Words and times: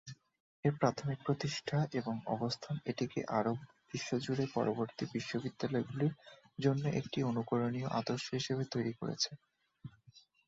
এর 0.65 0.73
প্রাথমিক 0.79 1.19
প্রতিষ্ঠা 1.25 1.77
এবং 1.93 2.15
অবস্থান 2.35 2.75
এটিকে 2.85 3.19
আরব 3.39 3.57
বিশ্ব 3.91 4.09
জুড়ে 4.19 4.45
পরবর্তী 4.55 5.03
বিশ্ববিদ্যালয়গুলির 5.13 6.13
জন্য 6.59 6.83
একটি 6.99 7.19
অনুকরণীয় 7.29 7.89
আদর্শ 7.99 8.25
হিসাবে 8.37 8.63
তৈরি 8.73 8.93
করেছে। 8.99 9.31